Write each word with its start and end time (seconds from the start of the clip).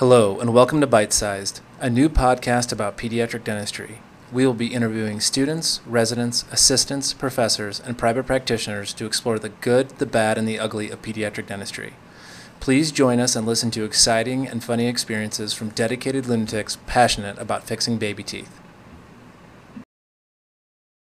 Hello, 0.00 0.38
and 0.40 0.52
welcome 0.52 0.82
to 0.82 0.86
Bite 0.86 1.14
Sized, 1.14 1.62
a 1.80 1.88
new 1.88 2.10
podcast 2.10 2.70
about 2.70 2.98
pediatric 2.98 3.44
dentistry. 3.44 4.00
We 4.30 4.44
will 4.44 4.52
be 4.52 4.74
interviewing 4.74 5.20
students, 5.20 5.80
residents, 5.86 6.44
assistants, 6.52 7.14
professors, 7.14 7.80
and 7.80 7.96
private 7.96 8.26
practitioners 8.26 8.92
to 8.92 9.06
explore 9.06 9.38
the 9.38 9.48
good, 9.48 9.88
the 9.92 10.04
bad, 10.04 10.36
and 10.36 10.46
the 10.46 10.58
ugly 10.58 10.90
of 10.90 11.00
pediatric 11.00 11.46
dentistry. 11.46 11.94
Please 12.60 12.92
join 12.92 13.18
us 13.18 13.34
and 13.34 13.46
listen 13.46 13.70
to 13.70 13.84
exciting 13.84 14.46
and 14.46 14.62
funny 14.62 14.86
experiences 14.86 15.54
from 15.54 15.70
dedicated 15.70 16.26
lunatics 16.26 16.76
passionate 16.86 17.38
about 17.38 17.64
fixing 17.64 17.96
baby 17.96 18.22
teeth. 18.22 18.60